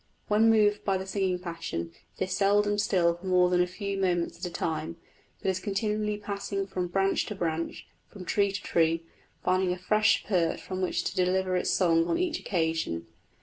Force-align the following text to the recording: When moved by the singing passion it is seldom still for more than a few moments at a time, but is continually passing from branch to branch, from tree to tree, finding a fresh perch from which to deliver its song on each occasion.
When 0.29 0.49
moved 0.49 0.83
by 0.83 0.97
the 0.97 1.05
singing 1.05 1.37
passion 1.37 1.91
it 2.17 2.23
is 2.23 2.31
seldom 2.33 2.79
still 2.79 3.13
for 3.13 3.23
more 3.27 3.51
than 3.51 3.61
a 3.61 3.67
few 3.67 3.99
moments 3.99 4.39
at 4.39 4.49
a 4.49 4.51
time, 4.51 4.95
but 5.39 5.47
is 5.51 5.59
continually 5.59 6.17
passing 6.17 6.65
from 6.65 6.87
branch 6.87 7.27
to 7.27 7.35
branch, 7.35 7.85
from 8.09 8.25
tree 8.25 8.51
to 8.51 8.61
tree, 8.63 9.03
finding 9.43 9.71
a 9.71 9.77
fresh 9.77 10.23
perch 10.23 10.59
from 10.59 10.81
which 10.81 11.03
to 11.03 11.15
deliver 11.15 11.55
its 11.55 11.69
song 11.69 12.07
on 12.07 12.17
each 12.17 12.39
occasion. 12.39 13.05